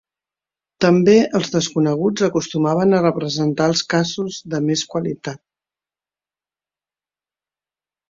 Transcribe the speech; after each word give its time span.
També 0.85 1.13
els 1.39 1.51
"desconeguts" 1.55 2.25
acostumaven 2.29 2.97
a 2.97 3.03
representar 3.05 3.69
els 3.75 3.85
casos 3.95 4.41
de 4.57 4.63
més 4.73 4.85
qualitat, 4.97 5.45
q.e. 5.45 5.49